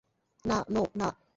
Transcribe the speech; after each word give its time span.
না, 0.45 0.65
নো, 0.69 0.83
না। 0.95 1.21